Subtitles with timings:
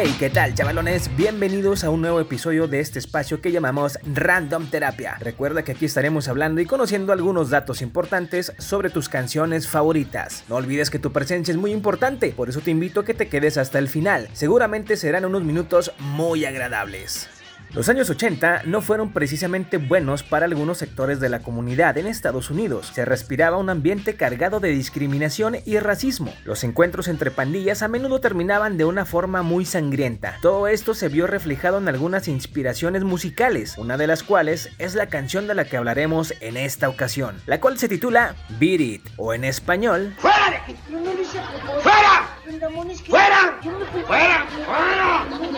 [0.00, 1.10] Hey, ¿qué tal chavalones?
[1.16, 5.16] Bienvenidos a un nuevo episodio de este espacio que llamamos Random Terapia.
[5.18, 10.44] Recuerda que aquí estaremos hablando y conociendo algunos datos importantes sobre tus canciones favoritas.
[10.48, 13.26] No olvides que tu presencia es muy importante, por eso te invito a que te
[13.26, 14.28] quedes hasta el final.
[14.34, 17.28] Seguramente serán unos minutos muy agradables.
[17.74, 22.50] Los años 80 no fueron precisamente buenos para algunos sectores de la comunidad en Estados
[22.50, 22.90] Unidos.
[22.94, 26.32] Se respiraba un ambiente cargado de discriminación y racismo.
[26.44, 30.36] Los encuentros entre pandillas a menudo terminaban de una forma muy sangrienta.
[30.40, 35.06] Todo esto se vio reflejado en algunas inspiraciones musicales, una de las cuales es la
[35.06, 39.34] canción de la que hablaremos en esta ocasión, la cual se titula Beat It, o
[39.34, 40.14] en español...
[40.18, 40.64] ¡Fuera!
[41.82, 42.38] ¡Fuera!
[43.06, 43.60] ¡Fuera!
[43.60, 43.60] ¡Fuera!
[44.06, 44.46] ¡Fuera!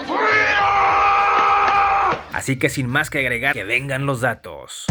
[0.07, 1.30] ¡Fuera!
[2.33, 4.87] Así que sin más que agregar, que vengan los datos.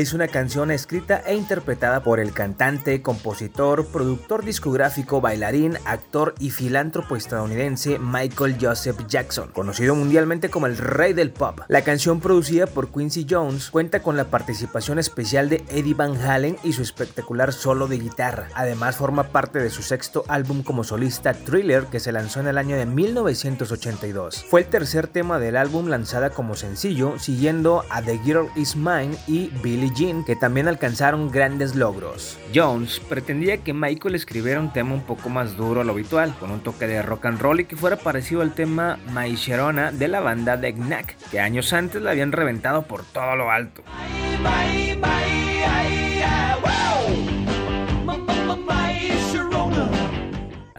[0.00, 6.50] Es una canción escrita e interpretada por el cantante, compositor, productor discográfico, bailarín, actor y
[6.50, 11.60] filántropo estadounidense Michael Joseph Jackson, conocido mundialmente como el rey del pop.
[11.68, 16.58] La canción producida por Quincy Jones cuenta con la participación especial de Eddie Van Halen
[16.62, 18.48] y su espectacular solo de guitarra.
[18.54, 22.58] Además forma parte de su sexto álbum como solista Thriller que se lanzó en el
[22.58, 24.44] año de 1982.
[24.44, 29.16] Fue el tercer tema del álbum lanzada como sencillo, siguiendo a The Girl Is Mine
[29.26, 29.48] y
[29.86, 32.38] Billie Jean, que también alcanzaron grandes logros.
[32.54, 36.50] Jones pretendía que Michael escribiera un tema un poco más duro a lo habitual, con
[36.50, 40.08] un toque de rock and roll y que fuera parecido al tema My Sharona de
[40.08, 43.82] la banda The Knack, que años antes la habían reventado por todo lo alto.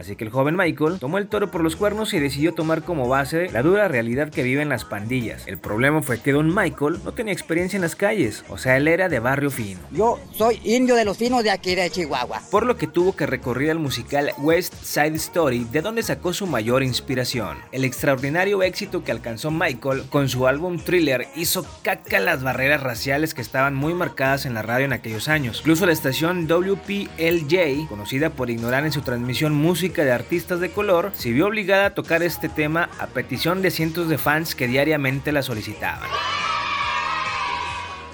[0.08, 3.08] Así que el joven Michael tomó el toro por los cuernos y decidió tomar como
[3.08, 5.46] base la dura realidad que viven las pandillas.
[5.46, 8.88] El problema fue que don Michael no tenía experiencia en las calles, o sea, él
[8.88, 9.80] era de barrio fino.
[9.90, 12.40] Yo soy indio de los finos de aquí de Chihuahua.
[12.50, 16.46] Por lo que tuvo que recurrir al musical West Side Story, de donde sacó su
[16.46, 17.58] mayor inspiración.
[17.70, 23.34] El extraordinario éxito que alcanzó Michael con su álbum Thriller hizo caca las barreras raciales
[23.34, 25.58] que estaban muy marcadas en la radio en aquellos años.
[25.60, 31.12] Incluso la estación WPLJ, conocida por ignorar en su transmisión música de artistas de color,
[31.14, 35.32] se vio obligada a tocar este tema a petición de cientos de fans que diariamente
[35.32, 36.08] la solicitaban.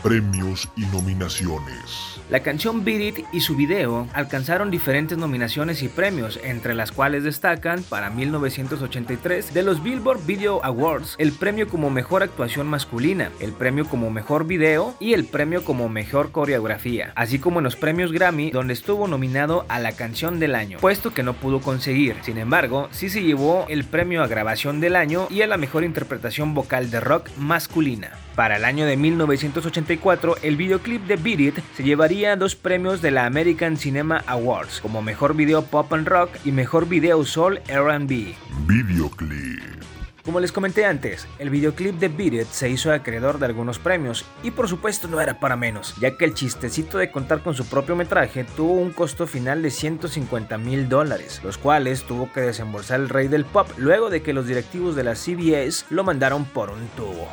[0.05, 2.21] Premios y nominaciones.
[2.29, 7.25] La canción Beat It y su video alcanzaron diferentes nominaciones y premios, entre las cuales
[7.25, 13.53] destacan para 1983 de los Billboard Video Awards el premio como mejor actuación masculina, el
[13.53, 18.13] premio como mejor video y el premio como mejor coreografía, así como en los premios
[18.13, 22.17] Grammy donde estuvo nominado a la canción del año, puesto que no pudo conseguir.
[22.21, 25.83] Sin embargo, sí se llevó el premio a grabación del año y a la mejor
[25.83, 28.11] interpretación vocal de rock masculina.
[28.35, 33.13] Para el año de 1984, el videoclip de Beat It se llevaría dos premios de
[33.13, 38.35] la American Cinema Awards, como Mejor Video Pop and Rock y Mejor Video Soul R&B.
[38.67, 39.94] Videoclip.
[40.25, 44.25] Como les comenté antes, el videoclip de Beat It se hizo acreedor de algunos premios
[44.43, 47.67] y por supuesto no era para menos, ya que el chistecito de contar con su
[47.67, 53.01] propio metraje tuvo un costo final de 150 mil dólares, los cuales tuvo que desembolsar
[53.01, 56.71] el rey del pop luego de que los directivos de la CBS lo mandaron por
[56.71, 57.29] un tubo.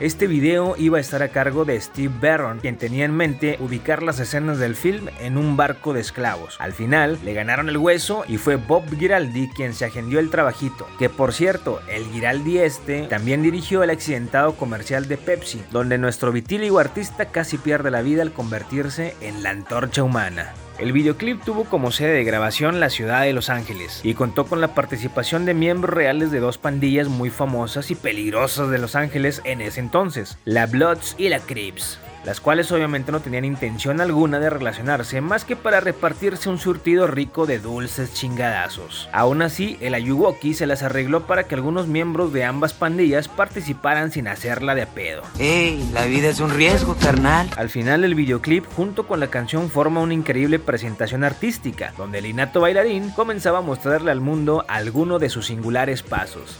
[0.00, 4.02] Este video iba a estar a cargo de Steve Barron, quien tenía en mente ubicar
[4.02, 6.56] las escenas del film en un barco de esclavos.
[6.58, 10.86] Al final le ganaron el hueso y fue Bob Giraldi quien se agendió el trabajito.
[10.98, 16.32] Que por cierto, el Giraldi este también dirigió el accidentado comercial de Pepsi, donde nuestro
[16.32, 20.52] vitíligo artista casi pierde la vida al convertirse en la antorcha humana.
[20.78, 24.60] El videoclip tuvo como sede de grabación la ciudad de Los Ángeles y contó con
[24.60, 29.40] la participación de miembros reales de dos pandillas muy famosas y peligrosas de Los Ángeles
[29.44, 34.40] en ese entonces, la Bloods y la Crips las cuales obviamente no tenían intención alguna
[34.40, 39.08] de relacionarse más que para repartirse un surtido rico de dulces chingadazos.
[39.12, 44.10] Aún así, el Ayuwoki se las arregló para que algunos miembros de ambas pandillas participaran
[44.10, 45.22] sin hacerla de a pedo.
[45.38, 45.88] ¡Ey!
[45.92, 47.48] La vida es un riesgo, carnal.
[47.56, 52.26] Al final, el videoclip junto con la canción forma una increíble presentación artística, donde el
[52.26, 56.58] innato bailarín comenzaba a mostrarle al mundo alguno de sus singulares pasos.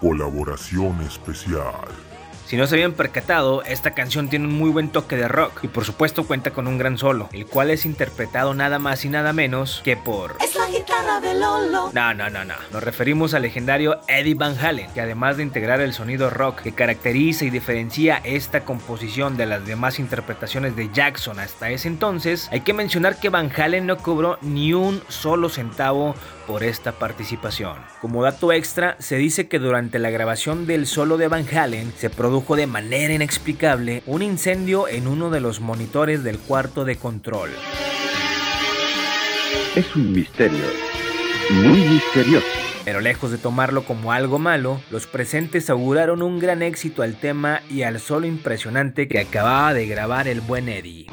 [0.00, 2.13] Colaboración especial.
[2.46, 5.68] Si no se habían percatado, esta canción tiene un muy buen toque de rock y
[5.68, 9.32] por supuesto cuenta con un gran solo, el cual es interpretado nada más y nada
[9.32, 10.36] menos que por...
[11.92, 12.54] No, no, no, no.
[12.72, 16.72] Nos referimos al legendario Eddie Van Halen, que además de integrar el sonido rock que
[16.72, 22.60] caracteriza y diferencia esta composición de las demás interpretaciones de Jackson hasta ese entonces, hay
[22.60, 26.14] que mencionar que Van Halen no cobró ni un solo centavo
[26.46, 27.76] por esta participación.
[28.00, 32.10] Como dato extra, se dice que durante la grabación del solo de Van Halen se
[32.10, 37.50] produjo de manera inexplicable un incendio en uno de los monitores del cuarto de control.
[39.76, 40.64] Es un misterio,
[41.50, 42.46] muy misterioso.
[42.84, 47.60] Pero lejos de tomarlo como algo malo, los presentes auguraron un gran éxito al tema
[47.68, 51.06] y al solo impresionante que acababa de grabar el buen Eddie.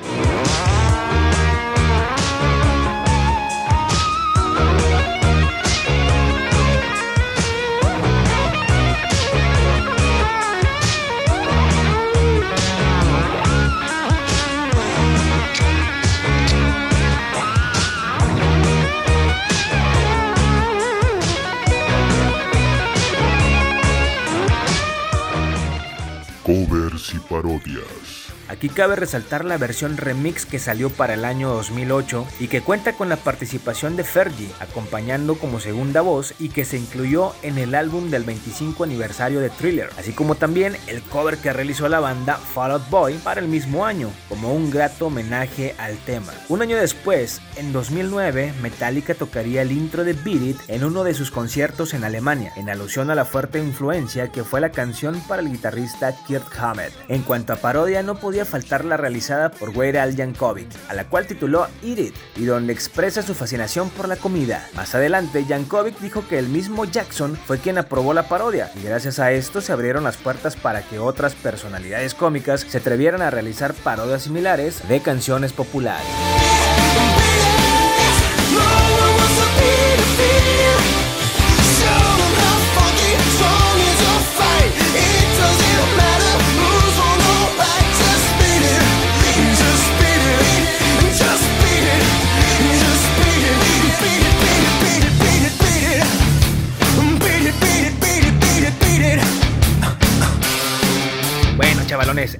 [26.44, 28.21] Covers y parodias.
[28.52, 32.92] Aquí cabe resaltar la versión remix que salió para el año 2008 y que cuenta
[32.98, 37.74] con la participación de Fergie acompañando como segunda voz y que se incluyó en el
[37.76, 42.36] álbum del 25 aniversario de Thriller, así como también el cover que realizó la banda
[42.36, 46.34] Fall Out Boy para el mismo año, como un grato homenaje al tema.
[46.50, 51.14] Un año después, en 2009, Metallica tocaría el intro de Beat It en uno de
[51.14, 55.42] sus conciertos en Alemania, en alusión a la fuerte influencia que fue la canción para
[55.42, 56.92] el guitarrista Kurt Hammett.
[57.08, 61.06] En cuanto a parodia, no podía faltar la realizada por Weird Al Yankovic, a la
[61.06, 64.68] cual tituló Eat It, y donde expresa su fascinación por la comida.
[64.76, 69.20] Más adelante, Yankovic dijo que el mismo Jackson fue quien aprobó la parodia, y gracias
[69.20, 73.74] a esto se abrieron las puertas para que otras personalidades cómicas se atrevieran a realizar
[73.74, 76.31] parodias similares de canciones populares.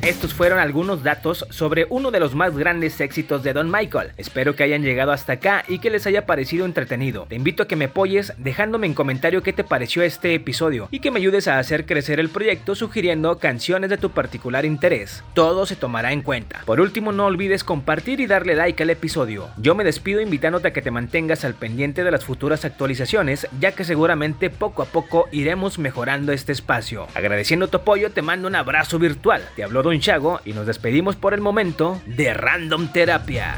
[0.02, 4.12] Estos fueron algunos datos sobre uno de los más grandes éxitos de Don Michael.
[4.18, 7.26] Espero que hayan llegado hasta acá y que les haya parecido entretenido.
[7.28, 11.00] Te invito a que me apoyes dejándome en comentario qué te pareció este episodio y
[11.00, 15.24] que me ayudes a hacer crecer el proyecto sugiriendo canciones de tu particular interés.
[15.34, 16.62] Todo se tomará en cuenta.
[16.66, 19.50] Por último, no olvides compartir y darle like al episodio.
[19.58, 23.72] Yo me despido invitándote a que te mantengas al pendiente de las futuras actualizaciones, ya
[23.72, 27.08] que seguramente poco a poco iremos mejorando este espacio.
[27.16, 31.16] Agradeciendo tu apoyo, te mando un abrazo virtual te habló Don Chago y nos despedimos
[31.16, 33.56] por el momento de Random Terapia.